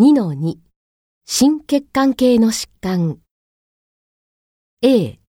[0.00, 0.56] 2-2
[1.26, 3.18] 心血管系の疾患。
[4.80, 5.20] A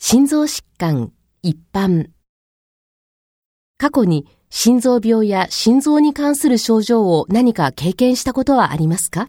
[0.00, 1.12] 心臓疾患。
[1.42, 2.10] 一般。
[3.76, 9.28] 過去に心臓病や心臓に関する症状を何か経験したことはありますか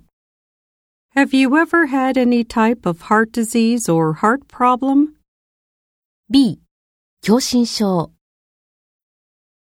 [1.16, 5.10] ？Have you ever had any type of heart disease or heart problem?
[6.32, 6.62] B
[7.22, 8.12] 狭心症。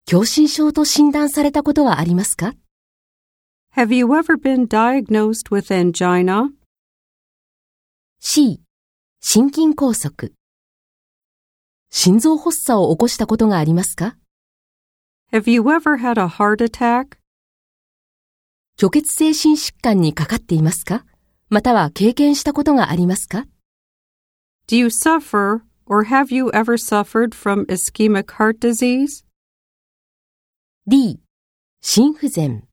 [0.04, 2.54] 狭心症と診断されたことはありますか？
[3.74, 6.50] Have you ever been diagnosed with angina?
[8.20, 8.60] C
[9.22, 10.12] 心筋梗塞
[11.88, 14.18] 心臓発作を起こしたことがありますか
[15.32, 17.16] Have you ever had a heart attack?
[18.78, 21.06] 虚血性心疾患にかかっていますか
[21.48, 23.46] または経験したことがありますか
[24.66, 29.24] Do you suffer or have you ever suffered from ischemic heart disease?
[30.86, 31.20] D
[31.80, 32.68] 心不全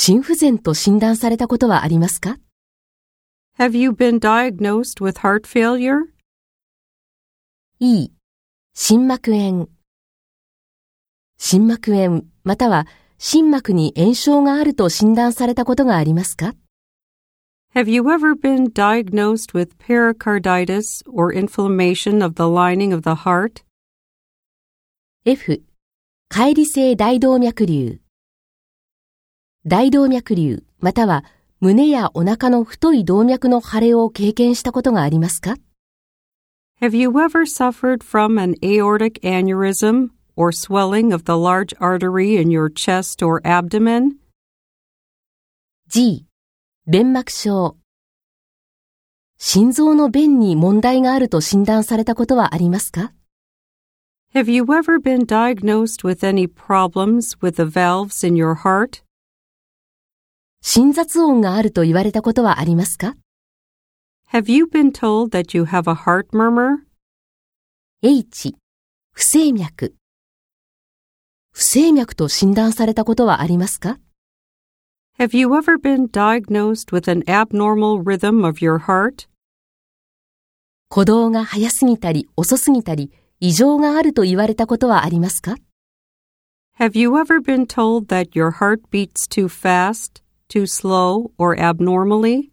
[0.00, 2.38] 心不全と診断されたことはありますか
[3.58, 6.02] Have you been diagnosed with heart failure?
[7.80, 8.10] E
[8.74, 9.68] 心膜炎
[11.36, 12.86] 心膜炎または
[13.18, 16.54] 心膜に炎症があると診断されたことがありますか
[17.74, 23.64] Have you ever been diagnosed with pericarditis or inflammation of the lining of the heart?
[25.26, 25.60] F
[26.30, 27.98] 乖離性大動脈瘤
[29.68, 31.26] 大動脈瘤または
[31.60, 35.56] 胸やお腹の太い動脈の腫れを経験したことがありますか
[36.80, 42.48] Have you ever suffered from an aortic aneurysm or swelling of the large artery in
[42.48, 44.12] your chest or abdomen?
[45.90, 46.24] G
[46.86, 47.76] 弁膜症
[49.36, 53.12] 心臓の弁に問題があると診断されたことはありますか
[54.34, 59.02] Have you ever been diagnosed with any problems with the valves in your heart?
[60.60, 63.16] 心雑音があると言われたことはありますか
[64.32, 66.84] Have you been told that you have a heart murmur?
[68.02, 68.54] H
[69.12, 69.94] 不整脈
[71.52, 73.98] 不整脈と診断されたことはありますか
[75.18, 79.28] Have you ever been diagnosed with an abnormal rhythm of your heart?
[80.90, 85.56] 鼓動が早すぎたり遅すぎたり異常があると言われたことはありますか
[86.78, 92.52] Have you ever been told that your heart beats too fast, too slow, or abnormally?